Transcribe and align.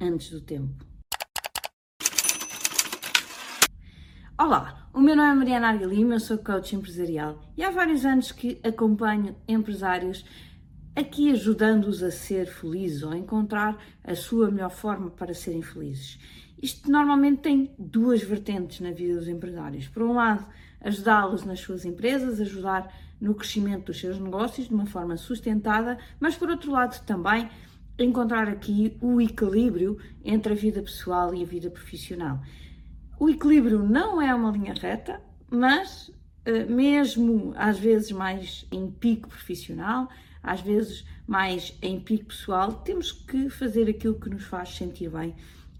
antes 0.00 0.30
do 0.30 0.40
tempo. 0.40 0.84
Olá, 4.38 4.88
o 4.92 5.00
meu 5.00 5.16
nome 5.16 5.30
é 5.30 5.34
Mariana 5.34 5.68
Arga 5.68 5.86
Lima, 5.86 6.14
eu 6.14 6.20
sou 6.20 6.38
coach 6.38 6.76
empresarial 6.76 7.40
e 7.56 7.64
há 7.64 7.70
vários 7.70 8.04
anos 8.04 8.32
que 8.32 8.60
acompanho 8.62 9.34
empresários 9.48 10.24
aqui 10.94 11.30
ajudando-os 11.30 12.02
a 12.02 12.10
ser 12.10 12.46
felizes 12.46 13.02
ou 13.02 13.12
a 13.12 13.16
encontrar 13.16 13.78
a 14.02 14.14
sua 14.14 14.50
melhor 14.50 14.70
forma 14.70 15.10
para 15.10 15.34
serem 15.34 15.62
felizes. 15.62 16.18
Isto 16.62 16.90
normalmente 16.90 17.42
tem 17.42 17.74
duas 17.78 18.22
vertentes 18.22 18.80
na 18.80 18.90
vida 18.90 19.14
dos 19.14 19.28
empresários. 19.28 19.88
Por 19.88 20.02
um 20.02 20.14
lado, 20.14 20.46
ajudá-los 20.80 21.44
nas 21.44 21.60
suas 21.60 21.84
empresas, 21.84 22.40
ajudar 22.40 22.90
no 23.20 23.34
crescimento 23.34 23.86
dos 23.86 24.00
seus 24.00 24.18
negócios 24.18 24.68
de 24.68 24.74
uma 24.74 24.86
forma 24.86 25.16
sustentada, 25.16 25.98
mas 26.18 26.34
por 26.36 26.48
outro 26.48 26.72
lado 26.72 26.98
também 27.04 27.48
encontrar 27.98 28.48
aqui 28.48 28.96
o 29.00 29.20
equilíbrio 29.20 29.98
entre 30.24 30.52
a 30.52 30.56
vida 30.56 30.82
pessoal 30.82 31.34
e 31.34 31.42
a 31.42 31.46
vida 31.46 31.70
profissional. 31.70 32.40
O 33.18 33.30
equilíbrio 33.30 33.82
não 33.82 34.20
é 34.20 34.34
uma 34.34 34.50
linha 34.50 34.74
reta, 34.74 35.20
mas 35.50 36.10
eh, 36.44 36.64
mesmo 36.64 37.52
às 37.56 37.78
vezes 37.78 38.12
mais 38.12 38.66
em 38.70 38.90
pico 38.90 39.28
profissional, 39.28 40.08
às 40.42 40.60
vezes 40.60 41.04
mais 41.26 41.76
em 41.82 41.98
pico 41.98 42.26
pessoal, 42.26 42.72
temos 42.72 43.10
que 43.10 43.48
fazer 43.48 43.88
aquilo 43.88 44.20
que 44.20 44.28
nos 44.28 44.44
faz 44.44 44.76
sentir 44.76 45.10
bem 45.10 45.34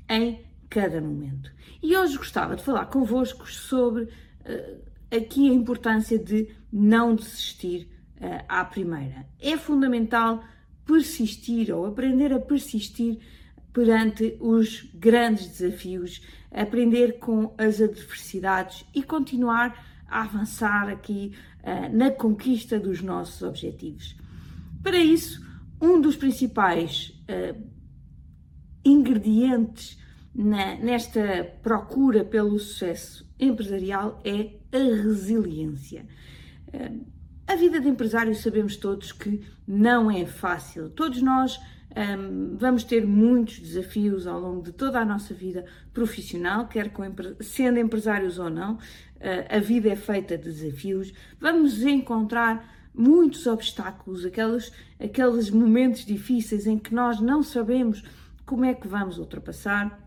em 0.09 0.41
cada 0.69 1.01
momento. 1.01 1.53
E 1.83 1.97
hoje 1.97 2.17
gostava 2.17 2.57
de 2.57 2.65
falar 2.65 2.87
convosco 2.87 3.49
sobre 3.51 4.05
uh, 4.05 4.81
aqui 5.15 5.49
a 5.49 5.55
importância 5.55 6.19
de 6.19 6.49
não 6.73 7.15
desistir 7.15 7.89
uh, 8.21 8.45
à 8.49 8.65
primeira. 8.65 9.27
É 9.41 9.57
fundamental 9.57 10.43
persistir 10.87 11.75
ou 11.75 11.85
aprender 11.85 12.33
a 12.33 12.39
persistir 12.39 13.19
perante 13.73 14.37
os 14.41 14.89
grandes 14.95 15.49
desafios, 15.49 16.23
aprender 16.51 17.19
com 17.19 17.55
as 17.59 17.81
adversidades 17.81 18.87
e 18.95 19.03
continuar 19.03 19.85
a 20.09 20.23
avançar 20.23 20.89
aqui 20.89 21.33
uh, 21.63 21.95
na 21.95 22.11
conquista 22.11 22.81
dos 22.81 23.03
nossos 23.03 23.43
objetivos. 23.43 24.17
Para 24.83 24.99
isso, 24.99 25.45
um 25.79 26.01
dos 26.01 26.17
principais 26.17 27.13
uh, 27.29 27.61
ingredientes 28.85 29.99
na, 30.35 30.77
nesta 30.77 31.45
procura 31.63 32.25
pelo 32.25 32.59
sucesso 32.59 33.29
empresarial 33.39 34.23
é 34.25 34.55
a 34.73 34.79
resiliência. 34.79 36.07
Uh, 36.69 37.16
a 37.47 37.55
vida 37.55 37.81
de 37.81 37.89
empresário 37.89 38.35
sabemos 38.35 38.77
todos 38.77 39.13
que 39.13 39.41
não 39.67 40.11
é 40.11 40.27
fácil. 40.27 40.91
Todos 40.91 41.23
nós 41.23 41.59
um, 41.59 42.01
ehm, 42.01 42.57
vamos 42.57 42.85
ter 42.85 43.07
muitos 43.07 43.59
desafios 43.59 44.27
ao 44.27 44.41
longo 44.41 44.63
de 44.63 44.73
toda 44.73 45.01
a 45.01 45.05
nossa 45.05 45.33
vida 45.33 45.65
profissional, 45.93 46.67
quer 46.67 46.91
com, 46.91 47.05
sendo 47.41 47.79
empresários 47.79 48.39
ou 48.39 48.51
não. 48.51 48.75
Uh, 48.75 49.47
a 49.49 49.59
vida 49.61 49.89
é 49.89 49.97
feita 49.97 50.37
de 50.37 50.45
desafios. 50.45 51.13
Vamos 51.41 51.83
encontrar 51.83 52.77
muitos 52.93 53.47
obstáculos, 53.47 54.25
aqueles, 54.25 54.73
aqueles 54.99 55.51
momentos 55.51 56.05
difíceis 56.05 56.67
em 56.67 56.79
que 56.79 56.95
nós 56.95 57.21
não 57.21 57.43
sabemos 57.43 58.03
como 58.45 58.65
é 58.65 58.75
que 58.75 58.89
vamos 58.89 59.19
ultrapassar 59.19 60.07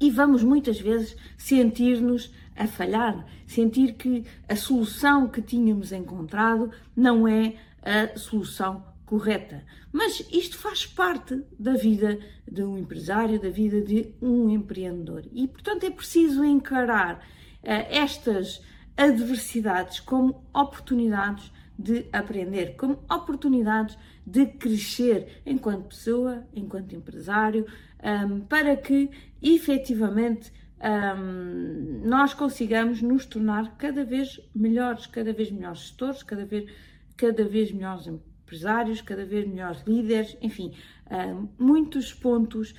e 0.00 0.10
vamos 0.10 0.42
muitas 0.42 0.80
vezes 0.80 1.16
sentir-nos 1.36 2.32
a 2.56 2.66
falhar, 2.66 3.26
sentir 3.46 3.94
que 3.94 4.24
a 4.48 4.56
solução 4.56 5.28
que 5.28 5.42
tínhamos 5.42 5.92
encontrado 5.92 6.70
não 6.94 7.28
é 7.28 7.54
a 7.82 8.18
solução 8.18 8.84
correta. 9.04 9.62
Mas 9.92 10.26
isto 10.32 10.58
faz 10.58 10.84
parte 10.84 11.42
da 11.58 11.74
vida 11.74 12.18
de 12.50 12.62
um 12.62 12.76
empresário, 12.76 13.40
da 13.40 13.48
vida 13.48 13.80
de 13.80 14.12
um 14.20 14.50
empreendedor. 14.50 15.24
E, 15.32 15.46
portanto, 15.46 15.84
é 15.84 15.90
preciso 15.90 16.44
encarar 16.44 17.16
uh, 17.16 17.20
estas 17.62 18.60
adversidades 18.96 20.00
como 20.00 20.42
oportunidades 20.52 21.52
de 21.78 22.06
aprender, 22.12 22.74
como 22.76 22.98
oportunidades 23.10 23.96
de 24.26 24.46
crescer 24.46 25.42
enquanto 25.44 25.88
pessoa, 25.88 26.44
enquanto 26.54 26.94
empresário, 26.94 27.66
um, 28.02 28.40
para 28.40 28.76
que 28.76 29.10
efetivamente 29.42 30.52
um, 30.80 32.02
nós 32.06 32.34
consigamos 32.34 33.00
nos 33.00 33.26
tornar 33.26 33.76
cada 33.76 34.04
vez 34.04 34.40
melhores, 34.54 35.06
cada 35.06 35.32
vez 35.32 35.50
melhores 35.50 35.80
gestores, 35.80 36.22
cada 36.22 36.44
vez, 36.44 36.70
cada 37.16 37.44
vez 37.44 37.72
melhores 37.72 38.06
empresários, 38.06 39.00
cada 39.00 39.24
vez 39.24 39.46
melhores 39.46 39.82
líderes, 39.86 40.36
enfim, 40.40 40.72
um, 41.10 41.48
muitos 41.58 42.12
pontos, 42.12 42.74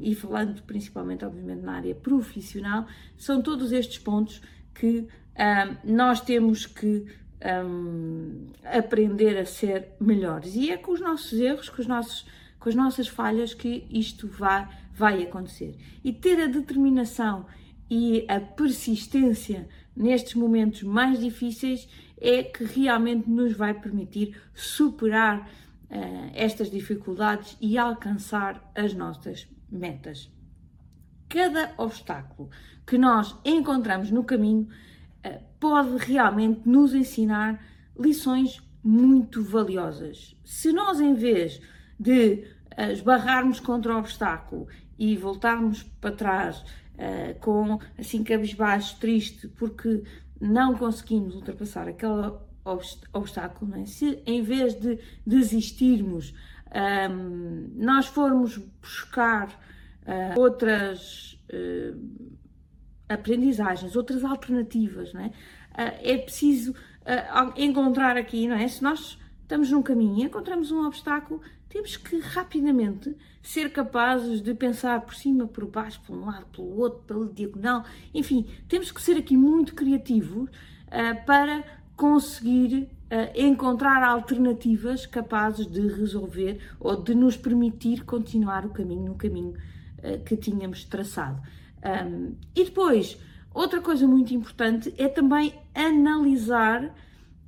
e 0.00 0.14
falando 0.14 0.62
principalmente, 0.62 1.26
obviamente, 1.26 1.60
na 1.60 1.74
área 1.74 1.94
profissional, 1.94 2.86
são 3.18 3.42
todos 3.42 3.70
estes 3.70 3.98
pontos 3.98 4.40
que 4.74 5.06
nós 5.84 6.22
temos 6.22 6.64
que 6.64 7.04
um, 7.44 8.46
aprender 8.64 9.36
a 9.38 9.44
ser 9.44 9.88
melhores. 10.00 10.54
E 10.54 10.70
é 10.70 10.76
com 10.76 10.92
os 10.92 11.00
nossos 11.00 11.38
erros, 11.38 11.68
com, 11.68 11.80
os 11.80 11.86
nossos, 11.86 12.26
com 12.58 12.68
as 12.68 12.74
nossas 12.74 13.08
falhas 13.08 13.52
que 13.52 13.86
isto 13.90 14.28
vai, 14.28 14.68
vai 14.94 15.22
acontecer. 15.22 15.76
E 16.04 16.12
ter 16.12 16.40
a 16.40 16.46
determinação 16.46 17.46
e 17.90 18.24
a 18.28 18.40
persistência 18.40 19.68
nestes 19.94 20.34
momentos 20.34 20.82
mais 20.82 21.20
difíceis 21.20 21.88
é 22.20 22.42
que 22.42 22.64
realmente 22.64 23.28
nos 23.28 23.52
vai 23.54 23.74
permitir 23.74 24.40
superar 24.54 25.40
uh, 25.40 26.30
estas 26.34 26.70
dificuldades 26.70 27.56
e 27.60 27.76
alcançar 27.76 28.70
as 28.74 28.94
nossas 28.94 29.48
metas. 29.70 30.30
Cada 31.28 31.72
obstáculo 31.78 32.50
que 32.86 32.98
nós 32.98 33.36
encontramos 33.44 34.10
no 34.10 34.22
caminho 34.22 34.68
eh, 35.22 35.40
pode 35.58 35.96
realmente 35.96 36.68
nos 36.68 36.94
ensinar 36.94 37.64
lições 37.98 38.60
muito 38.84 39.42
valiosas. 39.42 40.36
Se 40.44 40.72
nós, 40.72 41.00
em 41.00 41.14
vez 41.14 41.60
de 41.98 42.44
esbarrarmos 42.78 43.60
contra 43.60 43.94
o 43.94 43.98
obstáculo 43.98 44.66
e 44.98 45.16
voltarmos 45.16 45.82
para 46.00 46.14
trás 46.14 46.60
uh, 46.60 47.38
com 47.40 47.78
assim 47.98 48.22
cabisbaixo, 48.22 48.98
triste, 48.98 49.48
porque 49.48 50.02
não 50.40 50.76
conseguimos 50.76 51.34
ultrapassar 51.34 51.88
aquele 51.88 52.32
obstáculo, 53.12 53.74
é? 53.76 53.84
se 53.86 54.22
em 54.24 54.42
vez 54.42 54.74
de 54.74 54.98
desistirmos, 55.26 56.32
um, 56.72 56.78
ehm, 56.78 57.70
nós 57.74 58.06
formos 58.06 58.56
buscar 58.80 59.48
uh, 59.48 60.40
outras 60.40 61.40
uh, 61.52 62.28
aprendizagens, 63.08 63.96
outras 63.96 64.22
alternativas, 64.24 65.12
não 65.12 65.22
é? 65.22 65.32
Ah, 65.74 65.94
é 66.02 66.18
preciso 66.18 66.74
encontrar 67.56 68.16
aqui, 68.16 68.46
não 68.46 68.56
é? 68.56 68.68
Se 68.68 68.82
nós 68.82 69.18
estamos 69.52 69.70
num 69.70 69.82
caminho 69.82 70.20
e 70.20 70.22
encontramos 70.22 70.72
um 70.72 70.86
obstáculo, 70.86 71.42
temos 71.68 71.94
que 71.98 72.18
rapidamente 72.20 73.14
ser 73.42 73.70
capazes 73.70 74.40
de 74.40 74.54
pensar 74.54 75.02
por 75.02 75.14
cima, 75.14 75.46
por 75.46 75.66
baixo, 75.66 76.00
por 76.06 76.16
um 76.16 76.24
lado, 76.24 76.46
pelo 76.46 76.78
outro, 76.78 77.00
pela 77.00 77.26
diagonal, 77.26 77.84
enfim, 78.14 78.46
temos 78.66 78.90
que 78.90 79.02
ser 79.02 79.18
aqui 79.18 79.36
muito 79.36 79.74
criativos 79.74 80.48
uh, 80.48 81.26
para 81.26 81.62
conseguir 81.94 82.88
uh, 83.10 83.38
encontrar 83.38 84.02
alternativas 84.02 85.04
capazes 85.04 85.66
de 85.66 85.86
resolver 85.86 86.58
ou 86.80 86.96
de 86.96 87.14
nos 87.14 87.36
permitir 87.36 88.06
continuar 88.06 88.64
o 88.64 88.70
caminho 88.70 89.04
no 89.04 89.16
caminho 89.16 89.52
uh, 89.98 90.24
que 90.24 90.34
tínhamos 90.34 90.86
traçado. 90.86 91.42
Um, 91.84 92.36
e 92.56 92.64
depois, 92.64 93.18
outra 93.52 93.82
coisa 93.82 94.08
muito 94.08 94.32
importante 94.32 94.94
é 94.96 95.08
também 95.08 95.52
analisar 95.74 96.90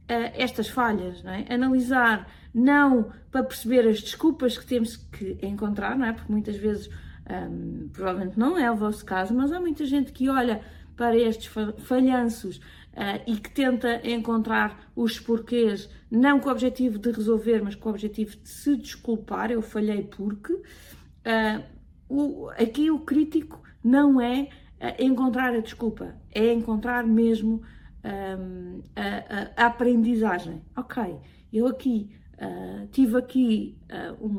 estas 0.07 0.69
falhas, 0.69 1.23
não 1.23 1.33
é? 1.33 1.47
Analisar 1.49 2.29
não 2.55 3.11
para 3.31 3.43
perceber 3.43 3.89
as 3.89 4.01
desculpas 4.01 4.57
que 4.57 4.65
temos 4.65 4.97
que 4.97 5.39
encontrar, 5.43 5.99
não 5.99 6.07
é? 6.07 6.13
Porque 6.13 6.31
muitas 6.31 6.57
vezes, 6.57 6.89
um, 7.29 7.89
provavelmente 7.89 8.39
não 8.39 8.57
é 8.57 8.71
o 8.71 8.77
vosso 8.77 9.05
caso, 9.05 9.35
mas 9.35 9.51
há 9.51 9.59
muita 9.59 9.85
gente 9.85 10.13
que 10.13 10.29
olha 10.29 10.61
para 10.97 11.17
estes 11.17 11.53
falhanços 11.79 12.59
uh, 12.59 13.21
e 13.27 13.37
que 13.37 13.51
tenta 13.51 14.01
encontrar 14.09 14.89
os 14.95 15.19
porquês, 15.19 15.91
não 16.09 16.39
com 16.39 16.49
o 16.49 16.53
objetivo 16.53 16.99
de 16.99 17.11
resolver, 17.11 17.61
mas 17.63 17.75
com 17.75 17.89
o 17.89 17.93
objetivo 17.93 18.37
de 18.37 18.49
se 18.49 18.77
desculpar. 18.77 19.51
Eu 19.51 19.61
falhei 19.61 20.03
porque. 20.05 20.53
Uh, 20.53 21.75
o, 22.09 22.51
aqui 22.51 22.91
o 22.91 23.01
crítico 23.01 23.61
não 23.83 24.21
é 24.21 24.43
uh, 24.81 25.03
encontrar 25.03 25.55
a 25.55 25.61
desculpa, 25.61 26.15
é 26.33 26.53
encontrar 26.53 27.05
mesmo 27.05 27.63
um, 28.05 28.83
a, 28.95 29.63
a, 29.63 29.65
a, 29.65 29.67
aprendizagem. 29.67 30.63
Ok, 30.77 31.17
eu 31.53 31.67
aqui 31.67 32.11
uh, 32.35 32.87
tive 32.89 33.17
aqui 33.17 33.79
uh, 33.91 34.25
um 34.25 34.31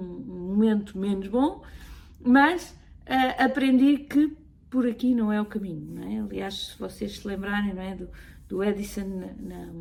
momento 0.50 0.98
menos 0.98 1.28
bom, 1.28 1.64
mas 2.24 2.78
aprendi 3.38 4.00
que 4.00 4.36
por 4.70 4.88
aqui 4.88 5.14
não 5.14 5.32
é 5.32 5.40
o 5.40 5.46
caminho. 5.46 5.94
Não 5.94 6.04
é? 6.04 6.20
Aliás, 6.22 6.68
se 6.68 6.80
vocês 6.80 7.20
se 7.20 7.28
lembrarem 7.28 7.74
não 7.74 7.82
é, 7.82 7.96
do, 7.96 8.10
do 8.48 8.64
Edison 8.64 9.08
na, 9.08 9.34
na, 9.38 9.74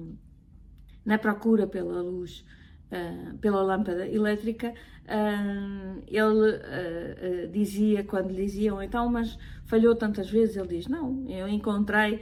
na 1.07 1.19
procura 1.19 1.67
pela 1.67 2.03
luz 2.03 2.45
uh, 2.91 3.39
pela 3.39 3.63
lâmpada 3.63 4.07
elétrica, 4.07 4.75
uh, 5.05 6.03
ele 6.07 7.49
dizia, 7.51 8.05
quando 8.05 8.31
lhe 8.31 8.45
diziam, 8.45 8.83
então, 8.83 9.11
mas 9.11 9.39
falhou 9.65 9.95
tantas 9.95 10.31
vezes, 10.31 10.57
ele 10.57 10.69
diz, 10.69 10.87
não, 10.87 11.25
eu 11.29 11.49
encontrei 11.49 12.21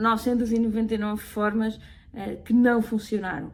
999 0.00 1.22
formas 1.22 1.78
que 2.44 2.52
não 2.52 2.80
funcionaram. 2.80 3.52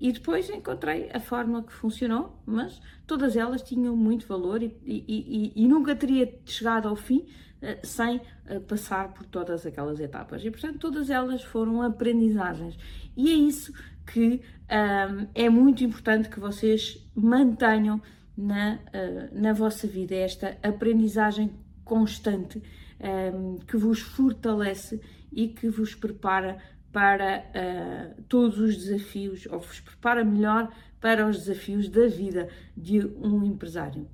E 0.00 0.12
depois 0.12 0.50
encontrei 0.50 1.08
a 1.12 1.20
forma 1.20 1.62
que 1.62 1.72
funcionou, 1.72 2.36
mas 2.44 2.80
todas 3.06 3.36
elas 3.36 3.62
tinham 3.62 3.96
muito 3.96 4.26
valor 4.26 4.62
e, 4.62 4.74
e, 4.84 5.52
e, 5.56 5.64
e 5.64 5.68
nunca 5.68 5.96
teria 5.96 6.32
chegado 6.44 6.88
ao 6.88 6.96
fim 6.96 7.26
uh, 7.62 7.86
sem 7.86 8.16
uh, 8.16 8.60
passar 8.66 9.14
por 9.14 9.24
todas 9.26 9.64
aquelas 9.64 10.00
etapas. 10.00 10.44
E 10.44 10.50
portanto, 10.50 10.78
todas 10.78 11.08
elas 11.08 11.42
foram 11.42 11.80
aprendizagens. 11.80 12.76
E 13.16 13.30
é 13.30 13.34
isso 13.34 13.72
que 14.06 14.42
um, 14.68 15.26
é 15.34 15.48
muito 15.48 15.84
importante 15.84 16.28
que 16.28 16.40
vocês 16.40 17.06
mantenham 17.14 18.00
na, 18.36 18.74
uh, 18.74 19.40
na 19.40 19.52
vossa 19.52 19.86
vida, 19.86 20.14
esta 20.14 20.58
aprendizagem 20.62 21.50
constante 21.84 22.62
um, 23.02 23.58
que 23.58 23.76
vos 23.76 24.00
fortalece 24.00 25.00
e 25.32 25.48
que 25.48 25.68
vos 25.68 25.94
prepara 25.94 26.58
para 26.92 27.38
uh, 27.38 28.22
todos 28.28 28.58
os 28.58 28.76
desafios, 28.76 29.46
ou 29.46 29.58
vos 29.58 29.80
prepara 29.80 30.24
melhor 30.24 30.72
para 31.00 31.26
os 31.26 31.38
desafios 31.38 31.88
da 31.88 32.06
vida 32.06 32.48
de 32.76 33.00
um 33.00 33.44
empresário. 33.44 34.06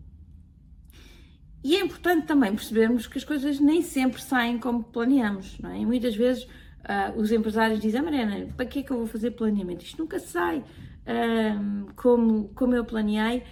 E 1.63 1.77
é 1.77 1.81
importante 1.81 2.27
também 2.27 2.55
percebermos 2.55 3.07
que 3.07 3.19
as 3.19 3.25
coisas 3.25 3.59
nem 3.59 3.83
sempre 3.83 4.23
saem 4.23 4.59
como 4.59 4.85
planeamos, 4.85 5.59
não 5.59 5.71
é? 5.71 5.81
E 5.81 5.85
muitas 5.85 6.15
vezes 6.15 6.45
uh, 6.45 7.19
os 7.19 7.33
empresários 7.33 7.81
dizem, 7.81 8.01
ah, 8.01 8.05
Mariana, 8.05 8.47
para 8.57 8.65
que 8.65 8.79
é 8.79 8.83
que 8.83 8.93
eu 8.93 8.97
vou 8.97 9.07
fazer 9.07 9.33
planeamento? 9.33 9.85
Isto 9.85 9.99
nunca 9.99 10.21
sai 10.21 10.59
uh, 10.59 11.93
como, 11.97 12.49
como 12.55 12.75
eu 12.75 12.85
planeei. 12.85 13.43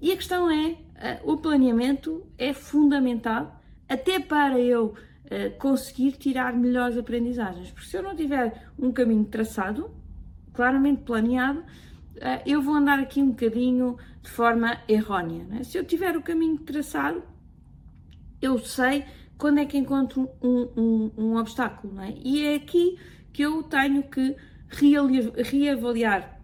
E 0.00 0.10
a 0.10 0.16
questão 0.16 0.50
é, 0.50 0.76
o 1.22 1.36
planeamento 1.36 2.26
é 2.36 2.52
fundamental 2.52 3.61
até 3.92 4.20
para 4.20 4.58
eu 4.58 4.94
conseguir 5.58 6.12
tirar 6.12 6.52
melhores 6.52 6.96
aprendizagens. 6.98 7.70
Porque 7.70 7.88
se 7.88 7.96
eu 7.96 8.02
não 8.02 8.14
tiver 8.14 8.68
um 8.78 8.92
caminho 8.92 9.24
traçado, 9.24 9.90
claramente 10.52 11.02
planeado, 11.02 11.64
eu 12.44 12.60
vou 12.60 12.74
andar 12.74 12.98
aqui 12.98 13.22
um 13.22 13.30
bocadinho 13.30 13.96
de 14.22 14.30
forma 14.30 14.78
errónea. 14.86 15.46
É? 15.58 15.62
Se 15.62 15.78
eu 15.78 15.84
tiver 15.84 16.16
o 16.16 16.22
caminho 16.22 16.58
traçado, 16.58 17.22
eu 18.40 18.58
sei 18.58 19.04
quando 19.38 19.58
é 19.58 19.64
que 19.64 19.78
encontro 19.78 20.28
um, 20.42 20.68
um, 20.76 21.12
um 21.16 21.36
obstáculo, 21.36 22.00
é? 22.00 22.14
E 22.22 22.44
é 22.46 22.54
aqui 22.54 22.98
que 23.32 23.42
eu 23.42 23.62
tenho 23.62 24.02
que 24.02 24.36
reavaliar 24.70 26.40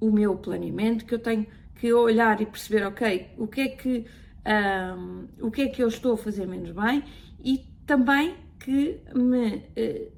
o 0.00 0.10
meu 0.10 0.36
planeamento, 0.36 1.04
que 1.04 1.14
eu 1.14 1.18
tenho 1.18 1.46
que 1.74 1.92
olhar 1.92 2.40
e 2.40 2.46
perceber, 2.46 2.86
ok, 2.86 3.30
o 3.36 3.48
que 3.48 3.60
é 3.60 3.68
que, 3.68 4.04
um, 4.46 5.26
o 5.40 5.50
que, 5.50 5.62
é 5.62 5.68
que 5.68 5.82
eu 5.82 5.88
estou 5.88 6.14
a 6.14 6.16
fazer 6.16 6.46
menos 6.46 6.70
bem 6.70 7.04
e 7.42 7.58
também 7.86 8.34
que 8.58 9.00
me, 9.14 9.56
uh, 9.56 10.12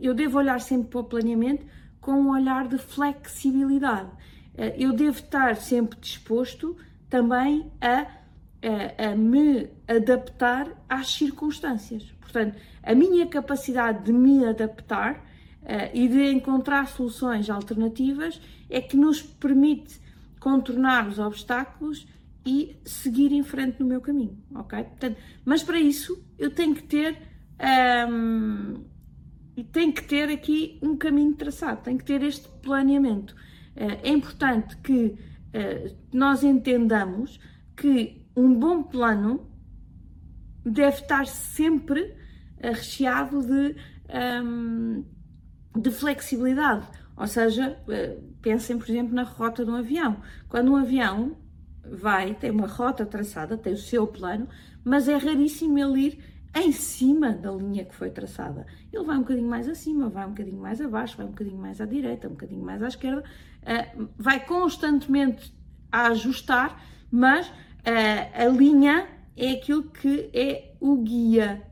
eu 0.00 0.14
devo 0.14 0.38
olhar 0.38 0.60
sempre 0.60 0.88
para 0.88 1.00
o 1.00 1.04
planeamento 1.04 1.64
com 2.00 2.12
um 2.12 2.30
olhar 2.30 2.68
de 2.68 2.78
flexibilidade. 2.78 4.10
Uh, 4.54 4.74
eu 4.76 4.92
devo 4.92 5.18
estar 5.18 5.56
sempre 5.56 5.98
disposto 6.00 6.76
também 7.08 7.70
a 7.80 8.22
a, 8.62 9.10
a 9.10 9.16
me 9.16 9.68
adaptar 9.88 10.68
às 10.88 11.12
circunstâncias. 11.12 12.04
Portanto, 12.20 12.56
a 12.82 12.94
minha 12.94 13.26
capacidade 13.26 14.04
de 14.04 14.12
me 14.12 14.44
adaptar 14.46 15.16
uh, 15.16 15.90
e 15.92 16.08
de 16.08 16.30
encontrar 16.30 16.86
soluções 16.86 17.50
alternativas 17.50 18.40
é 18.70 18.80
que 18.80 18.96
nos 18.96 19.20
permite 19.20 20.00
contornar 20.38 21.08
os 21.08 21.18
obstáculos 21.18 22.06
e 22.44 22.76
seguir 22.84 23.32
em 23.32 23.42
frente 23.42 23.78
no 23.80 23.86
meu 23.86 24.00
caminho, 24.00 24.36
ok? 24.54 24.82
Portanto, 24.84 25.16
mas 25.44 25.62
para 25.62 25.78
isso 25.78 26.24
eu 26.38 26.50
tenho 26.50 26.74
que 26.74 26.82
ter 26.82 27.16
um, 28.08 28.84
tenho 29.70 29.92
que 29.92 30.02
ter 30.02 30.28
aqui 30.28 30.78
um 30.82 30.96
caminho 30.96 31.34
traçado, 31.34 31.82
tenho 31.82 31.98
que 31.98 32.04
ter 32.04 32.22
este 32.22 32.48
planeamento. 32.62 33.34
Uh, 33.76 34.00
é 34.02 34.08
importante 34.08 34.76
que 34.78 35.14
uh, 35.14 35.96
nós 36.12 36.42
entendamos 36.42 37.38
que 37.76 38.26
um 38.34 38.54
bom 38.54 38.82
plano 38.82 39.48
deve 40.64 40.98
estar 40.98 41.26
sempre 41.26 42.14
eh, 42.58 42.70
recheado 42.70 43.42
de, 43.42 43.76
um, 44.44 45.04
de 45.76 45.90
flexibilidade. 45.90 46.86
Ou 47.16 47.26
seja, 47.26 47.78
eh, 47.88 48.18
pensem, 48.40 48.78
por 48.78 48.88
exemplo, 48.88 49.14
na 49.14 49.24
rota 49.24 49.64
de 49.64 49.70
um 49.70 49.74
avião. 49.74 50.22
Quando 50.48 50.72
um 50.72 50.76
avião 50.76 51.36
vai, 51.84 52.34
tem 52.34 52.50
uma 52.50 52.66
rota 52.66 53.04
traçada, 53.04 53.56
tem 53.56 53.72
o 53.72 53.78
seu 53.78 54.06
plano, 54.06 54.48
mas 54.84 55.08
é 55.08 55.16
raríssimo 55.16 55.78
ele 55.78 56.00
ir 56.00 56.32
em 56.54 56.70
cima 56.70 57.32
da 57.32 57.50
linha 57.50 57.84
que 57.84 57.94
foi 57.94 58.10
traçada. 58.10 58.66
Ele 58.92 59.04
vai 59.04 59.16
um 59.16 59.20
bocadinho 59.20 59.48
mais 59.48 59.68
acima, 59.68 60.08
vai 60.08 60.26
um 60.26 60.30
bocadinho 60.30 60.60
mais 60.60 60.80
abaixo, 60.80 61.16
vai 61.16 61.26
um 61.26 61.30
bocadinho 61.30 61.58
mais 61.58 61.80
à 61.80 61.86
direita, 61.86 62.28
um 62.28 62.32
bocadinho 62.32 62.62
mais 62.62 62.82
à 62.82 62.88
esquerda, 62.88 63.24
eh, 63.62 63.90
vai 64.18 64.44
constantemente 64.44 65.54
a 65.90 66.08
ajustar, 66.08 66.82
mas 67.10 67.50
a, 67.84 68.44
a 68.44 68.48
linha 68.48 69.08
é 69.36 69.52
aquilo 69.52 69.84
que 69.84 70.30
é 70.32 70.74
o 70.80 70.96
guia. 70.98 71.62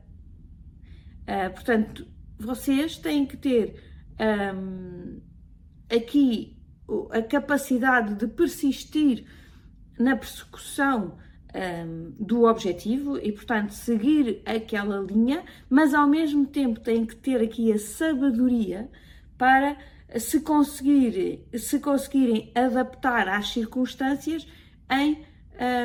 Uh, 1.21 1.53
portanto, 1.53 2.07
vocês 2.37 2.97
têm 2.97 3.25
que 3.25 3.37
ter 3.37 3.75
um, 4.55 5.21
aqui 5.89 6.57
a 7.11 7.21
capacidade 7.21 8.15
de 8.15 8.27
persistir 8.27 9.25
na 10.01 10.15
persecução 10.15 11.17
um, 11.53 12.13
do 12.19 12.43
objetivo 12.43 13.17
e, 13.17 13.31
portanto, 13.31 13.71
seguir 13.71 14.41
aquela 14.45 14.99
linha, 14.99 15.43
mas 15.69 15.93
ao 15.93 16.07
mesmo 16.07 16.45
tempo 16.45 16.79
têm 16.79 17.05
que 17.05 17.15
ter 17.15 17.41
aqui 17.41 17.71
a 17.71 17.77
sabedoria 17.77 18.89
para 19.37 19.77
se, 20.17 20.41
conseguir, 20.41 21.45
se 21.57 21.79
conseguirem 21.79 22.51
adaptar 22.55 23.27
às 23.27 23.49
circunstâncias 23.49 24.47
em 24.89 25.23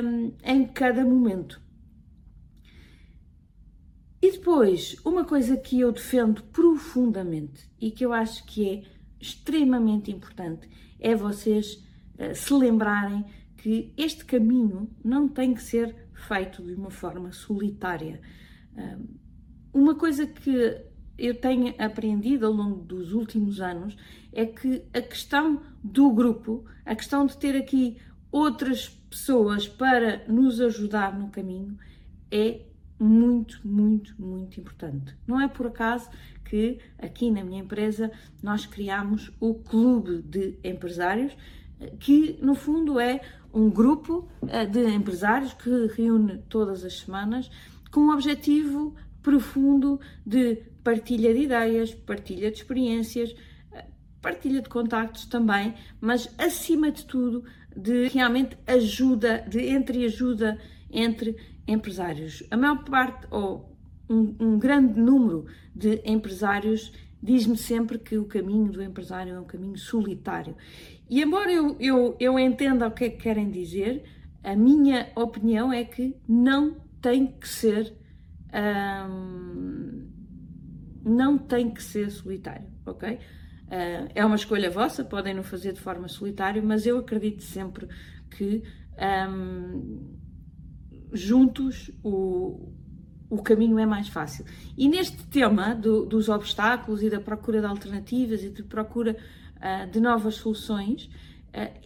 um, 0.02 0.32
em 0.44 0.66
cada 0.66 1.04
momento. 1.04 1.60
E 4.20 4.32
depois, 4.32 4.96
uma 5.04 5.24
coisa 5.24 5.56
que 5.56 5.78
eu 5.78 5.92
defendo 5.92 6.42
profundamente 6.44 7.70
e 7.80 7.90
que 7.90 8.04
eu 8.04 8.12
acho 8.12 8.44
que 8.46 8.68
é 8.68 8.82
extremamente 9.20 10.10
importante 10.10 10.68
é 10.98 11.14
vocês 11.14 11.74
uh, 12.18 12.34
se 12.34 12.52
lembrarem 12.54 13.24
que 13.66 13.92
este 13.96 14.24
caminho 14.24 14.88
não 15.04 15.26
tem 15.26 15.52
que 15.52 15.60
ser 15.60 15.92
feito 16.12 16.62
de 16.62 16.74
uma 16.74 16.88
forma 16.88 17.32
solitária. 17.32 18.20
Um, 18.76 19.06
uma 19.72 19.96
coisa 19.96 20.24
que 20.24 20.84
eu 21.18 21.34
tenho 21.34 21.74
aprendido 21.76 22.46
ao 22.46 22.52
longo 22.52 22.84
dos 22.84 23.12
últimos 23.12 23.60
anos 23.60 23.96
é 24.32 24.46
que 24.46 24.84
a 24.94 25.02
questão 25.02 25.64
do 25.82 26.12
grupo, 26.12 26.64
a 26.84 26.94
questão 26.94 27.26
de 27.26 27.36
ter 27.36 27.56
aqui 27.56 27.96
outras 28.30 28.88
pessoas 29.10 29.66
para 29.66 30.24
nos 30.28 30.60
ajudar 30.60 31.18
no 31.18 31.28
caminho 31.30 31.76
é 32.30 32.60
muito, 33.00 33.60
muito, 33.66 34.14
muito 34.16 34.60
importante. 34.60 35.12
Não 35.26 35.40
é 35.40 35.48
por 35.48 35.66
acaso 35.66 36.08
que 36.44 36.78
aqui 37.00 37.32
na 37.32 37.42
minha 37.42 37.62
empresa 37.62 38.12
nós 38.40 38.64
criamos 38.64 39.32
o 39.40 39.54
Clube 39.54 40.22
de 40.22 40.56
Empresários, 40.62 41.36
que 41.98 42.38
no 42.42 42.54
fundo 42.54 42.98
é 42.98 43.20
um 43.52 43.70
grupo 43.70 44.28
eh, 44.48 44.66
de 44.66 44.86
empresários 44.88 45.54
que 45.54 45.86
reúne 45.94 46.38
todas 46.48 46.84
as 46.84 47.00
semanas 47.00 47.50
com 47.90 48.00
um 48.00 48.10
objetivo 48.10 48.94
profundo 49.22 50.00
de 50.24 50.56
partilha 50.84 51.32
de 51.32 51.40
ideias, 51.40 51.94
partilha 51.94 52.50
de 52.50 52.58
experiências, 52.58 53.34
eh, 53.72 53.84
partilha 54.20 54.60
de 54.60 54.68
contactos 54.68 55.26
também, 55.26 55.74
mas 56.00 56.32
acima 56.38 56.90
de 56.90 57.04
tudo 57.04 57.44
de 57.76 58.08
realmente 58.08 58.56
ajuda, 58.66 59.44
de 59.48 59.68
entreajuda 59.68 60.58
entre 60.90 61.36
empresários. 61.66 62.42
A 62.50 62.56
maior 62.56 62.84
parte, 62.84 63.26
ou 63.30 63.76
um, 64.08 64.34
um 64.38 64.58
grande 64.58 64.98
número 64.98 65.46
de 65.74 66.00
empresários, 66.04 66.92
diz-me 67.22 67.56
sempre 67.56 67.98
que 67.98 68.16
o 68.16 68.24
caminho 68.24 68.70
do 68.70 68.82
empresário 68.82 69.34
é 69.34 69.40
um 69.40 69.44
caminho 69.44 69.76
solitário. 69.76 70.56
E 71.08 71.22
embora 71.22 71.52
eu, 71.52 71.76
eu, 71.78 72.16
eu 72.18 72.38
entenda 72.38 72.88
o 72.88 72.90
que 72.90 73.04
é 73.04 73.10
que 73.10 73.18
querem 73.18 73.50
dizer, 73.50 74.04
a 74.42 74.56
minha 74.56 75.10
opinião 75.16 75.72
é 75.72 75.84
que 75.84 76.16
não 76.28 76.76
tem 77.00 77.26
que 77.26 77.48
ser. 77.48 77.94
Hum, 79.08 80.08
não 81.04 81.38
tem 81.38 81.70
que 81.70 81.82
ser 81.82 82.10
solitário, 82.10 82.66
ok? 82.84 83.14
Uh, 83.14 84.10
é 84.14 84.24
uma 84.24 84.34
escolha 84.34 84.68
vossa, 84.68 85.04
podem 85.04 85.34
não 85.34 85.42
fazer 85.42 85.72
de 85.72 85.80
forma 85.80 86.08
solitária, 86.08 86.60
mas 86.60 86.84
eu 86.84 86.98
acredito 86.98 87.42
sempre 87.42 87.86
que 88.28 88.62
um, 89.28 90.16
juntos 91.12 91.90
o, 92.02 92.72
o 93.30 93.42
caminho 93.42 93.78
é 93.78 93.86
mais 93.86 94.08
fácil. 94.08 94.44
E 94.76 94.88
neste 94.88 95.26
tema 95.28 95.74
do, 95.74 96.04
dos 96.04 96.28
obstáculos 96.28 97.02
e 97.02 97.10
da 97.10 97.20
procura 97.20 97.60
de 97.60 97.66
alternativas 97.66 98.42
e 98.42 98.50
de 98.50 98.62
procura 98.62 99.16
uh, 99.56 99.90
de 99.90 100.00
novas 100.00 100.36
soluções, 100.36 101.08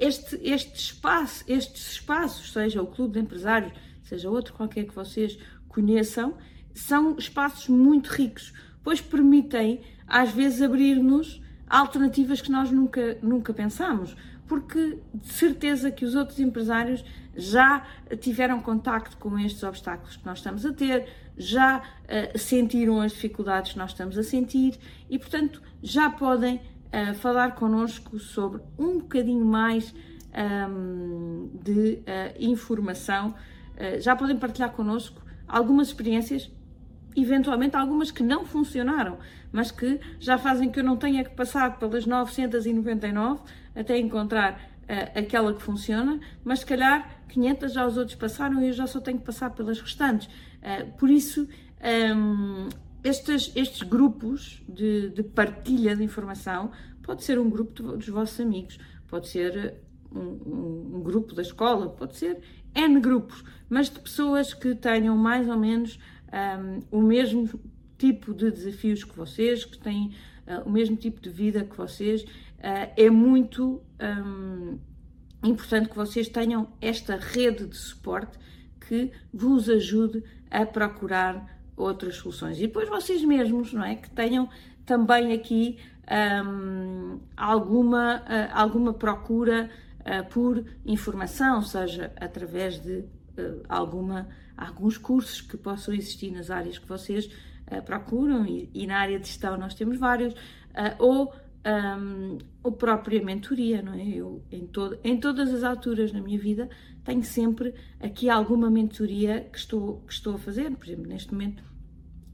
este, 0.01 0.35
este 0.43 0.75
espaço, 0.75 1.45
estes 1.47 1.93
espaços, 1.93 2.53
seja 2.53 2.83
o 2.83 2.89
Clube 2.89 3.15
de 3.15 3.21
Empresários, 3.21 3.73
seja 4.03 4.29
outro 4.29 4.53
qualquer 4.53 4.85
que 4.85 4.93
vocês 4.93 5.39
conheçam, 5.69 6.37
são 6.75 7.17
espaços 7.17 7.69
muito 7.69 8.09
ricos, 8.09 8.53
pois 8.83 9.01
permitem, 9.01 9.81
às 10.09 10.33
vezes, 10.33 10.61
abrir-nos 10.61 11.41
alternativas 11.69 12.41
que 12.41 12.51
nós 12.51 12.71
nunca, 12.71 13.17
nunca 13.23 13.55
pensámos, 13.55 14.17
porque 14.49 14.99
de 15.15 15.33
certeza 15.33 15.93
que 15.93 16.05
os 16.05 16.17
outros 16.17 16.41
empresários 16.41 17.05
já 17.37 17.87
tiveram 18.21 18.61
contacto 18.61 19.17
com 19.17 19.39
estes 19.39 19.63
obstáculos 19.63 20.17
que 20.17 20.27
nós 20.27 20.39
estamos 20.39 20.67
a 20.67 20.73
ter, 20.73 21.09
já 21.39 21.79
uh, 21.79 22.37
sentiram 22.39 23.01
as 23.01 23.13
dificuldades 23.13 23.73
que 23.73 23.79
nós 23.79 23.93
estamos 23.93 24.19
a 24.19 24.25
sentir 24.25 24.77
e, 25.09 25.17
portanto, 25.19 25.63
já 25.81 26.11
podem 26.11 26.61
uh, 26.93 27.15
falar 27.15 27.55
connosco 27.55 28.19
sobre 28.19 28.61
um 28.79 28.99
bocadinho 28.99 29.45
mais 29.45 29.95
um, 30.69 31.51
de 31.63 31.95
uh, 31.95 32.03
informação, 32.39 33.35
já 33.99 34.15
podem 34.15 34.37
partilhar 34.37 34.71
connosco 34.73 35.23
algumas 35.49 35.89
experiências 35.89 36.51
eventualmente 37.17 37.77
algumas 37.77 38.11
que 38.11 38.23
não 38.23 38.45
funcionaram, 38.45 39.19
mas 39.53 39.71
que 39.71 40.01
já 40.19 40.39
fazem 40.39 40.71
que 40.71 40.81
eu 40.81 40.85
não 40.85 40.97
tenha 40.97 41.25
que 41.25 41.31
passar 41.31 41.79
pelas 41.79 42.07
999 42.07 43.41
até 43.75 43.99
encontrar 43.99 44.53
uh, 44.83 45.19
aquela 45.19 45.55
que 45.55 45.63
funciona, 45.63 46.21
mas 46.45 46.61
se 46.61 46.67
calhar 46.67 47.23
500 47.29 47.73
já 47.73 47.87
os 47.87 47.97
outros 47.97 48.17
passaram 48.17 48.63
e 48.63 48.69
eu 48.69 48.73
já 48.73 48.87
só 48.87 49.01
tenho 49.01 49.19
que 49.19 49.25
passar 49.25 49.51
pelas 49.51 49.81
restantes. 49.81 50.29
Uh, 50.29 50.91
por 50.99 51.11
isso, 51.11 51.49
um, 52.17 52.69
estes, 53.03 53.53
estes 53.55 53.83
grupos 53.83 54.63
de, 54.69 55.11
de, 55.11 55.23
partilha 55.23 55.97
de 55.97 56.05
informação 56.05 56.71
pode 57.03 57.25
ser 57.25 57.39
um 57.39 57.49
grupo 57.49 57.83
dos 57.83 58.09
vossos 58.09 58.39
amigos, 58.41 58.79
pode 59.09 59.29
ser 59.29 59.81
um, 60.13 60.21
um, 60.21 60.97
um 60.97 61.03
grupo 61.03 61.35
da 61.35 61.43
escola, 61.43 61.89
pode 61.89 62.17
ser 62.17 62.41
N 62.75 63.01
grupos, 63.01 63.43
mas 63.69 63.91
de 63.91 63.99
pessoas 63.99 64.55
que 64.55 64.75
tenham 64.75 65.17
mais 65.17 65.49
ou 65.49 65.57
menos 65.57 65.99
um, 66.93 66.99
o 66.99 67.03
mesmo 67.03 67.49
tipo 67.99 68.33
de 68.33 68.51
desafios 68.51 69.05
que 69.05 69.17
vocês, 69.17 69.65
que 69.65 69.79
têm 69.79 70.15
uh, 70.47 70.63
o 70.67 70.71
mesmo 70.71 70.97
tipo 70.97 71.21
de 71.21 71.31
vida 71.31 71.65
que 71.65 71.77
vocês. 71.77 72.23
Uh, 72.23 72.93
é 72.97 73.11
muito 73.11 73.83
um, 74.01 74.79
importante 75.43 75.89
que 75.89 75.97
vocês 75.97 76.29
tenham 76.29 76.73
esta 76.81 77.17
rede 77.17 77.67
de 77.67 77.77
suporte 77.77 78.39
que 78.89 79.11
vos 79.33 79.69
ajude 79.69 80.23
a 80.51 80.65
procurar 80.67 81.60
outras 81.81 82.17
soluções. 82.17 82.59
E 82.59 82.63
depois 82.63 82.89
vocês 82.89 83.25
mesmos, 83.25 83.73
não 83.73 83.85
é? 83.85 83.97
Que 83.97 84.11
tenham 84.11 84.49
também 84.85 85.33
aqui 85.33 85.79
um, 86.11 87.21
alguma, 87.37 88.17
uh, 88.17 88.51
alguma 88.53 88.93
procura 88.93 89.71
uh, 90.01 90.29
por 90.29 90.65
informação, 90.85 91.63
seja 91.63 92.13
através 92.17 92.81
de 92.81 92.99
uh, 93.39 93.63
alguma 93.69 94.29
alguns 94.57 94.99
cursos 94.99 95.41
que 95.41 95.57
possam 95.57 95.95
existir 95.95 96.31
nas 96.31 96.51
áreas 96.51 96.77
que 96.77 96.87
vocês 96.87 97.27
uh, 97.27 97.83
procuram 97.83 98.45
e, 98.45 98.69
e, 98.75 98.87
na 98.87 98.99
área 98.99 99.19
de 99.19 99.27
gestão 99.27 99.57
nós 99.57 99.73
temos 99.73 99.97
vários, 99.97 100.35
ou, 100.99 101.33
um, 101.99 102.37
ou 102.63 102.71
própria 102.71 103.25
mentoria, 103.25 103.81
não 103.81 103.95
é? 103.95 104.07
Eu, 104.07 104.43
em, 104.53 104.67
todo, 104.67 104.99
em 105.03 105.19
todas 105.19 105.55
as 105.55 105.65
alturas 105.65 106.13
na 106.13 106.21
minha 106.21 106.39
vida, 106.39 106.69
tenho 107.03 107.25
sempre 107.25 107.75
aqui 107.99 108.29
alguma 108.29 108.71
mentoria 108.71 109.49
que 109.51 109.59
estou, 109.59 110.03
que 110.07 110.13
estou 110.13 110.35
a 110.35 110.39
fazer, 110.39 110.71
por 110.73 110.87
exemplo, 110.87 111.07
neste 111.07 111.33
momento 111.33 111.70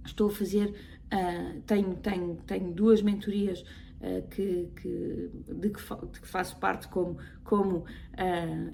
estou 0.06 0.28
a 0.28 0.30
fazer, 0.30 0.68
uh, 1.12 1.60
tenho, 1.66 1.94
tenho, 1.96 2.36
tenho 2.46 2.72
duas 2.72 3.02
mentorias 3.02 3.64
eh, 3.98 4.22
que, 4.30 4.68
que, 4.76 5.30
de, 5.48 5.70
que, 5.70 6.06
de, 6.12 6.20
que, 6.20 6.28
faço 6.28 6.56
parte 6.58 6.86
como, 6.88 7.16
como 7.42 7.78
uh, 7.78 7.84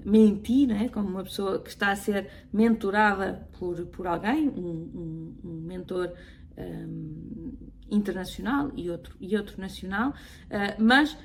menti, 0.03 0.67
né? 0.67 0.89
como 0.89 1.07
uma 1.07 1.23
pessoa 1.23 1.59
que 1.59 1.69
está 1.69 1.91
a 1.91 1.95
ser 1.95 2.29
mentorada 2.51 3.47
por, 3.57 3.85
por 3.85 4.05
alguém, 4.05 4.49
um, 4.49 4.91
um, 4.93 5.35
um 5.45 5.61
mentor 5.61 6.11
um, 6.57 7.53
internacional 7.89 8.71
e 8.75 8.89
outro, 8.89 9.15
e 9.21 9.37
outro 9.37 9.61
nacional, 9.61 10.09
uh, 10.09 10.83
mas 10.83 11.13
uh, 11.13 11.17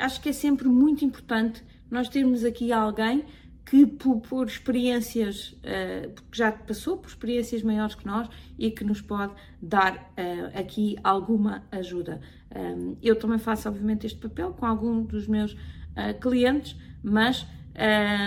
acho 0.00 0.20
que 0.20 0.28
é 0.28 0.32
sempre 0.32 0.68
muito 0.68 1.02
importante 1.02 1.64
nós 1.90 2.10
termos 2.10 2.44
aqui 2.44 2.70
alguém 2.70 3.24
que 3.68 3.84
por, 3.86 4.20
por 4.20 4.46
experiências, 4.46 5.52
uh, 5.52 6.14
já 6.32 6.50
passou 6.50 6.96
por 6.96 7.08
experiências 7.08 7.62
maiores 7.62 7.94
que 7.94 8.06
nós 8.06 8.26
e 8.58 8.70
que 8.70 8.82
nos 8.82 9.02
pode 9.02 9.34
dar 9.60 9.94
uh, 9.94 10.58
aqui 10.58 10.96
alguma 11.04 11.62
ajuda. 11.70 12.18
Um, 12.54 12.96
eu 13.02 13.14
também 13.14 13.38
faço, 13.38 13.68
obviamente, 13.68 14.06
este 14.06 14.18
papel 14.18 14.54
com 14.54 14.64
algum 14.64 15.02
dos 15.02 15.26
meus 15.26 15.52
uh, 15.52 16.18
clientes, 16.18 16.76
mas 17.02 17.46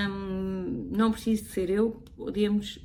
um, 0.10 0.90
não 0.96 1.12
preciso 1.12 1.44
de 1.46 1.50
ser 1.50 1.72
eu, 1.72 2.04
podemos, 2.16 2.80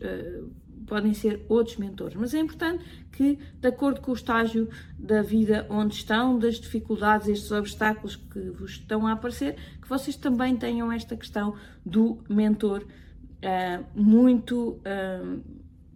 podem 0.86 1.12
ser 1.12 1.44
outros 1.48 1.76
mentores. 1.76 2.16
Mas 2.16 2.32
é 2.32 2.38
importante 2.38 2.84
que, 3.12 3.38
de 3.60 3.68
acordo 3.68 4.00
com 4.00 4.12
o 4.12 4.14
estágio 4.14 4.68
da 4.98 5.22
vida 5.22 5.66
onde 5.68 5.94
estão, 5.94 6.38
das 6.38 6.56
dificuldades, 6.56 7.28
estes 7.28 7.50
obstáculos 7.50 8.16
que 8.16 8.50
vos 8.50 8.72
estão 8.72 9.06
a 9.06 9.12
aparecer, 9.12 9.56
que 9.80 9.88
vocês 9.88 10.16
também 10.16 10.56
tenham 10.56 10.90
esta 10.90 11.16
questão 11.16 11.54
do 11.84 12.18
mentor 12.28 12.82
uh, 12.82 13.84
muito, 13.94 14.80
uh, 14.80 15.42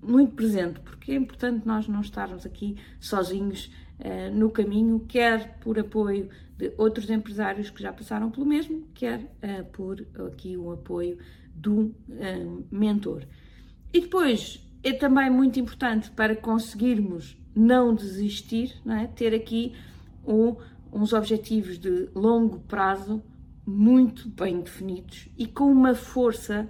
muito 0.02 0.32
presente, 0.34 0.80
porque 0.80 1.12
é 1.12 1.14
importante 1.14 1.66
nós 1.66 1.86
não 1.88 2.00
estarmos 2.00 2.44
aqui 2.44 2.76
sozinhos 3.00 3.70
uh, 3.98 4.34
no 4.34 4.50
caminho, 4.50 5.00
quer 5.00 5.58
por 5.60 5.78
apoio 5.78 6.28
de 6.56 6.72
outros 6.76 7.08
empresários 7.10 7.70
que 7.70 7.82
já 7.82 7.92
passaram 7.92 8.30
pelo 8.30 8.44
mesmo, 8.44 8.86
quer 8.92 9.34
por 9.72 10.06
aqui 10.26 10.58
o 10.58 10.70
apoio 10.70 11.16
do 11.54 11.94
mentor. 12.70 13.26
E 13.94 14.00
depois, 14.02 14.60
é 14.82 14.92
também 14.92 15.30
muito 15.30 15.60
importante 15.60 16.10
para 16.10 16.34
conseguirmos 16.34 17.36
não 17.54 17.94
desistir, 17.94 18.74
não 18.84 18.96
é? 18.96 19.06
ter 19.06 19.34
aqui 19.34 19.74
um, 20.26 20.56
uns 20.92 21.12
objetivos 21.12 21.78
de 21.78 22.08
longo 22.14 22.60
prazo 22.60 23.22
muito 23.66 24.28
bem 24.28 24.60
definidos 24.60 25.28
e 25.36 25.46
com 25.46 25.70
uma 25.70 25.94
força 25.94 26.68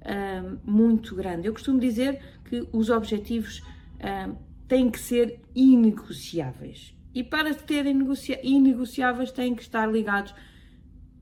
uh, 0.00 0.58
muito 0.64 1.14
grande. 1.14 1.46
Eu 1.46 1.52
costumo 1.52 1.78
dizer 1.78 2.20
que 2.44 2.66
os 2.72 2.90
objetivos 2.90 3.58
uh, 3.58 4.36
têm 4.66 4.90
que 4.90 4.98
ser 4.98 5.40
inegociáveis 5.54 6.94
e 7.14 7.22
para 7.22 7.52
serem 7.52 7.98
inegociáveis 8.42 9.32
têm 9.32 9.54
que 9.54 9.62
estar 9.62 9.86
ligados 9.86 10.34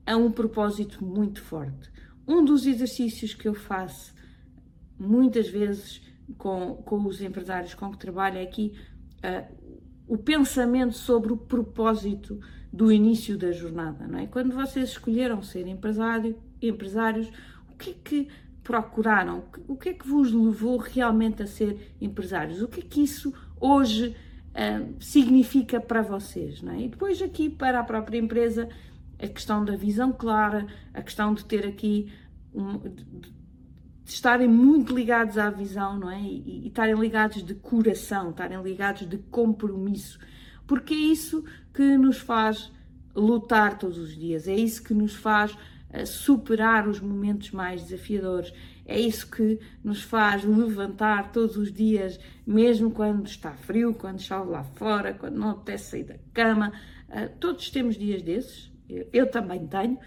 a 0.05 0.15
um 0.15 0.31
propósito 0.31 1.03
muito 1.03 1.41
forte. 1.41 1.89
Um 2.27 2.43
dos 2.43 2.65
exercícios 2.65 3.33
que 3.33 3.47
eu 3.47 3.53
faço 3.53 4.13
muitas 4.97 5.49
vezes 5.49 6.01
com, 6.37 6.75
com 6.75 7.05
os 7.05 7.21
empresários 7.21 7.73
com 7.73 7.91
que 7.91 7.97
trabalho 7.97 8.37
é 8.37 8.43
aqui 8.43 8.73
uh, 9.23 9.79
o 10.07 10.17
pensamento 10.17 10.95
sobre 10.95 11.31
o 11.31 11.37
propósito 11.37 12.39
do 12.71 12.91
início 12.91 13.37
da 13.37 13.51
jornada, 13.51 14.07
não 14.07 14.19
é? 14.19 14.27
Quando 14.27 14.53
vocês 14.53 14.89
escolheram 14.89 15.41
ser 15.41 15.67
empresário, 15.67 16.37
empresários, 16.61 17.31
o 17.71 17.75
que 17.75 17.91
é 17.91 17.93
que 18.03 18.27
procuraram? 18.63 19.43
O 19.67 19.75
que 19.75 19.89
é 19.89 19.93
que 19.93 20.07
vos 20.07 20.31
levou 20.31 20.77
realmente 20.77 21.41
a 21.41 21.47
ser 21.47 21.95
empresários? 21.99 22.61
O 22.61 22.67
que 22.67 22.81
é 22.81 22.83
que 22.83 23.01
isso 23.01 23.33
hoje 23.59 24.15
uh, 24.49 24.95
significa 24.99 25.79
para 25.79 26.01
vocês, 26.01 26.61
não 26.61 26.73
é? 26.73 26.81
E 26.81 26.87
depois 26.89 27.21
aqui 27.21 27.49
para 27.49 27.79
a 27.79 27.83
própria 27.83 28.17
empresa 28.17 28.69
a 29.21 29.27
questão 29.27 29.65
da 29.65 29.75
visão 29.75 30.13
clara, 30.13 30.65
a 30.93 31.01
questão 31.01 31.33
de 31.33 31.43
ter 31.45 31.67
aqui 31.67 32.11
um, 32.53 32.77
de, 32.77 33.33
estarem 34.13 34.47
muito 34.47 34.95
ligados 34.95 35.37
à 35.37 35.49
visão, 35.49 35.97
não 35.97 36.09
é? 36.09 36.21
E, 36.21 36.67
estarem 36.67 36.95
ligados 36.95 37.43
de 37.43 37.53
coração, 37.55 38.31
estarem 38.31 38.61
ligados 38.61 39.07
de 39.07 39.17
compromisso, 39.17 40.19
porque 40.67 40.93
é 40.93 40.97
isso 40.97 41.43
que 41.73 41.97
nos 41.97 42.17
faz 42.17 42.71
lutar 43.15 43.77
todos 43.77 43.97
os 43.97 44.15
dias, 44.15 44.47
é 44.47 44.55
isso 44.55 44.83
que 44.83 44.93
nos 44.93 45.15
faz 45.15 45.51
uh, 45.53 46.05
superar 46.05 46.87
os 46.87 46.99
momentos 46.99 47.51
mais 47.51 47.83
desafiadores, 47.83 48.53
é 48.85 48.99
isso 48.99 49.29
que 49.29 49.59
nos 49.83 50.01
faz 50.01 50.43
levantar 50.43 51.31
todos 51.31 51.57
os 51.57 51.71
dias, 51.71 52.19
mesmo 52.45 52.91
quando 52.91 53.25
está 53.27 53.53
frio, 53.53 53.93
quando 53.93 54.19
chove 54.21 54.51
lá 54.51 54.63
fora, 54.63 55.13
quando 55.13 55.35
não 55.37 55.51
apetece 55.51 55.91
sair 55.91 56.03
da 56.03 56.15
cama. 56.33 56.71
Uh, 57.09 57.29
todos 57.39 57.69
temos 57.69 57.97
dias 57.97 58.21
desses, 58.21 58.71
eu 59.13 59.29
também 59.29 59.67
tenho 59.67 59.99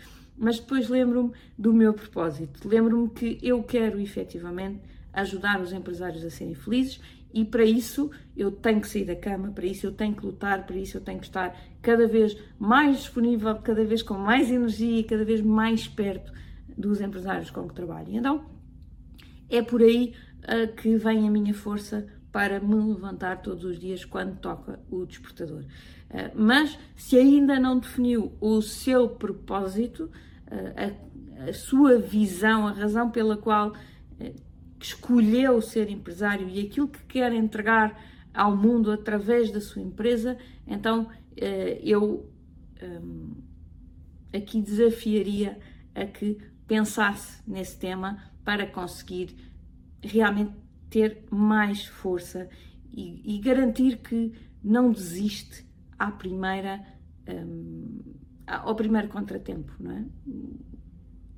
mas 0.42 0.58
depois 0.58 0.88
lembro-me 0.88 1.30
do 1.56 1.72
meu 1.72 1.94
propósito. 1.94 2.68
Lembro-me 2.68 3.08
que 3.10 3.38
eu 3.40 3.62
quero 3.62 4.00
efetivamente 4.00 4.80
ajudar 5.12 5.60
os 5.60 5.72
empresários 5.72 6.24
a 6.24 6.30
serem 6.30 6.56
felizes 6.56 7.00
e 7.32 7.44
para 7.44 7.64
isso 7.64 8.10
eu 8.36 8.50
tenho 8.50 8.80
que 8.80 8.88
sair 8.88 9.04
da 9.04 9.14
cama, 9.14 9.52
para 9.52 9.64
isso 9.64 9.86
eu 9.86 9.92
tenho 9.92 10.12
que 10.16 10.26
lutar, 10.26 10.66
para 10.66 10.76
isso 10.76 10.96
eu 10.96 11.00
tenho 11.00 11.20
que 11.20 11.26
estar 11.26 11.56
cada 11.80 12.08
vez 12.08 12.36
mais 12.58 12.96
disponível, 12.96 13.54
cada 13.54 13.84
vez 13.84 14.02
com 14.02 14.14
mais 14.14 14.50
energia 14.50 14.98
e 14.98 15.04
cada 15.04 15.24
vez 15.24 15.40
mais 15.40 15.86
perto 15.86 16.32
dos 16.76 17.00
empresários 17.00 17.48
com 17.52 17.68
que 17.68 17.74
trabalho. 17.76 18.08
Então 18.10 18.44
é 19.48 19.62
por 19.62 19.80
aí 19.80 20.12
uh, 20.42 20.74
que 20.74 20.96
vem 20.96 21.28
a 21.28 21.30
minha 21.30 21.54
força 21.54 22.04
para 22.32 22.58
me 22.58 22.74
levantar 22.74 23.42
todos 23.42 23.62
os 23.62 23.78
dias 23.78 24.04
quando 24.04 24.40
toca 24.40 24.80
o 24.90 25.06
despertador. 25.06 25.62
Uh, 26.10 26.32
mas 26.34 26.76
se 26.96 27.16
ainda 27.16 27.60
não 27.60 27.78
definiu 27.78 28.32
o 28.40 28.60
seu 28.60 29.08
propósito, 29.08 30.10
uh, 30.52 31.48
a 31.48 31.52
sua 31.52 31.98
visão, 31.98 32.66
a 32.66 32.72
razão 32.72 33.10
pela 33.10 33.36
qual 33.36 33.74
eh, 34.20 34.34
escolheu 34.80 35.60
ser 35.60 35.90
empresário 35.90 36.48
e 36.48 36.60
aquilo 36.60 36.88
que 36.88 37.02
quer 37.04 37.32
entregar 37.32 38.00
ao 38.32 38.56
mundo 38.56 38.90
através 38.90 39.50
da 39.50 39.60
sua 39.60 39.82
empresa, 39.82 40.38
então 40.66 41.08
eh, 41.36 41.80
eu 41.82 42.30
ehm, 42.80 43.32
aqui 44.32 44.60
desafiaria 44.60 45.58
a 45.94 46.06
que 46.06 46.38
pensasse 46.66 47.42
nesse 47.46 47.78
tema 47.78 48.22
para 48.44 48.66
conseguir 48.66 49.36
realmente 50.00 50.52
ter 50.88 51.24
mais 51.30 51.84
força 51.84 52.48
e, 52.90 53.36
e 53.36 53.38
garantir 53.38 53.98
que 53.98 54.32
não 54.62 54.90
desiste 54.90 55.66
à 55.98 56.10
primeira, 56.10 56.84
um, 57.28 58.00
ao 58.56 58.74
primeiro 58.74 59.08
contratempo, 59.08 59.72
não 59.78 59.92
é? 59.92 60.04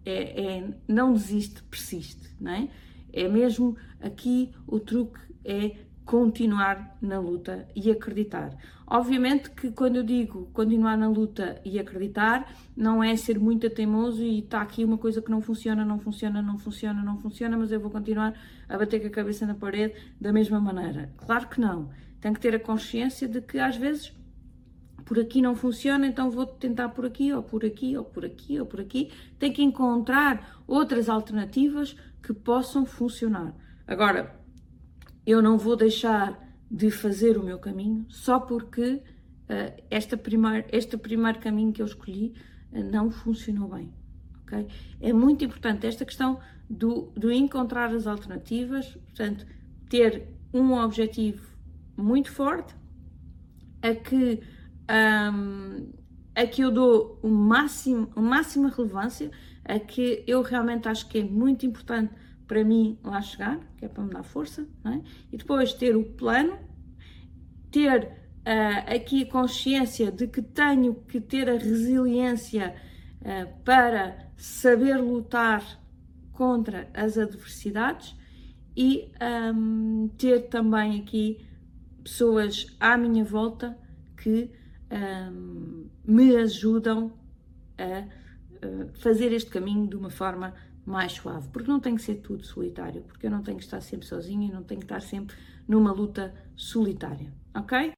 É, 0.07 0.59
é? 0.59 0.75
não 0.87 1.13
desiste, 1.13 1.63
persiste, 1.65 2.29
não 2.41 2.53
é? 2.53 2.69
É 3.13 3.29
mesmo 3.29 3.77
aqui 4.01 4.53
o 4.67 4.81
truque 4.81 5.21
é 5.45 5.77
continuar 6.05 6.97
na 7.01 7.19
luta 7.19 7.67
e 7.75 7.91
acreditar. 7.91 8.55
Obviamente 8.87 9.51
que 9.51 9.71
quando 9.71 9.97
eu 9.97 10.03
digo 10.03 10.51
continuar 10.53 10.97
na 10.99 11.09
luta 11.09 11.61
e 11.65 11.79
acreditar, 11.79 12.53
não 12.77 13.03
é 13.03 13.17
ser 13.17 13.39
muito 13.39 13.69
teimoso 13.71 14.23
e 14.23 14.41
está 14.41 14.61
aqui 14.61 14.85
uma 14.85 14.99
coisa 14.99 15.23
que 15.23 15.31
não 15.31 15.41
funciona, 15.41 15.85
não 15.85 15.99
funciona, 15.99 16.43
não 16.43 16.59
funciona, 16.59 17.03
não 17.03 17.19
funciona, 17.19 17.57
mas 17.57 17.73
eu 17.73 17.81
vou 17.81 17.91
continuar 17.91 18.35
a 18.69 18.77
bater 18.77 19.01
com 19.01 19.07
a 19.07 19.11
cabeça 19.11 19.47
na 19.47 19.55
parede 19.55 19.95
da 20.21 20.33
mesma 20.33 20.61
maneira. 20.61 21.11
Claro 21.17 21.49
que 21.49 21.61
não. 21.61 21.89
Tem 22.21 22.33
que 22.33 22.41
ter 22.41 22.55
a 22.55 22.61
consciência 22.61 23.27
de 23.27 23.41
que 23.41 23.59
às 23.59 23.77
vezes 23.77 24.13
por 25.05 25.19
aqui 25.19 25.43
não 25.43 25.55
funciona, 25.55 26.07
então 26.07 26.31
vou 26.31 26.47
tentar 26.47 26.89
por 26.91 27.05
aqui, 27.05 27.33
ou 27.33 27.43
por 27.43 27.65
aqui, 27.65 27.97
ou 27.97 28.05
por 28.05 28.25
aqui, 28.25 28.59
ou 28.59 28.67
por 28.67 28.81
aqui. 28.81 29.11
Tem 29.39 29.53
que 29.53 29.63
encontrar 29.63 30.63
outras 30.67 31.09
alternativas 31.09 31.97
que 32.23 32.33
possam 32.33 32.87
funcionar. 32.87 33.55
Agora, 33.87 34.35
eu 35.27 35.43
não 35.43 35.59
vou 35.59 35.77
deixar 35.77 36.43
de 36.71 36.91
fazer 36.91 37.37
o 37.37 37.43
meu 37.43 37.59
caminho 37.59 38.07
só 38.09 38.41
porque 38.41 38.95
uh, 38.95 39.83
esta 39.91 40.17
primeir, 40.17 40.67
este 40.73 40.97
primeiro 40.97 41.39
caminho 41.39 41.73
que 41.73 41.83
eu 41.83 41.87
escolhi 41.87 42.35
uh, 42.73 42.83
não 42.83 43.11
funcionou 43.11 43.69
bem. 43.69 43.93
Okay? 44.43 44.67
É 45.01 45.13
muito 45.13 45.45
importante 45.45 45.87
esta 45.87 46.05
questão 46.05 46.39
do, 46.69 47.13
do 47.17 47.31
encontrar 47.31 47.95
as 47.95 48.07
alternativas, 48.07 48.87
portanto, 49.07 49.47
ter 49.89 50.29
um 50.53 50.73
objetivo 50.73 51.47
muito 51.97 52.33
forte, 52.33 52.75
a 53.83 53.95
que, 53.95 54.41
um, 54.91 55.93
que 56.51 56.63
eu 56.63 56.71
dou 56.71 57.19
o 57.23 57.29
máximo, 57.29 58.11
a 58.17 58.21
máxima 58.21 58.69
relevância, 58.69 59.31
a 59.65 59.79
que 59.79 60.25
eu 60.27 60.43
realmente 60.43 60.89
acho 60.89 61.09
que 61.09 61.19
é 61.19 61.25
muito 61.25 61.65
importante 61.65 62.13
para 62.47 62.63
mim 62.63 62.99
lá 63.03 63.21
chegar, 63.23 63.59
que 63.77 63.85
é 63.85 63.89
para 63.89 64.05
me 64.05 64.11
dar 64.11 64.23
força, 64.23 64.67
é? 64.85 65.01
e 65.33 65.37
depois 65.37 65.73
ter 65.73 65.97
o 65.97 66.05
plano, 66.05 66.59
ter 67.71 68.05
uh, 68.05 68.95
aqui 68.95 69.23
a 69.23 69.27
consciência 69.27 70.13
de 70.13 70.27
que 70.27 70.43
tenho 70.43 70.95
que 70.95 71.21
ter 71.21 71.49
a 71.49 71.55
resiliência 71.55 72.75
uh, 73.21 73.63
para 73.65 74.31
saber 74.37 74.97
lutar 74.97 75.63
contra 76.33 76.89
as 76.93 77.17
adversidades 77.17 78.15
e 78.77 79.11
um, 79.55 80.09
ter 80.19 80.49
também 80.49 81.01
aqui 81.01 81.47
pessoas 82.03 82.67
à 82.79 82.99
minha 82.99 83.25
volta 83.25 83.79
que 84.17 84.51
me 86.05 86.37
ajudam 86.37 87.13
a 87.79 88.07
uh, 88.67 88.89
fazer 89.01 89.33
este 89.33 89.51
caminho 89.51 89.89
de 89.89 89.97
uma 89.97 90.11
forma 90.11 90.55
mais 90.87 91.13
suave, 91.13 91.49
porque 91.49 91.71
não 91.71 91.81
tem 91.81 91.95
que 91.95 92.03
ser 92.03 92.17
tudo 92.17 92.45
solitário, 92.45 93.03
porque 93.03 93.27
eu 93.27 93.31
não 93.31 93.43
tenho 93.43 93.59
que 93.59 93.65
estar 93.65 93.81
sempre 93.81 94.07
sozinha 94.07 94.49
e 94.49 94.53
não 94.53 94.63
tenho 94.63 94.81
que 94.81 94.85
estar 94.85 95.01
sempre 95.01 95.37
numa 95.67 95.93
luta 95.93 96.35
solitária, 96.55 97.33
ok? 97.55 97.93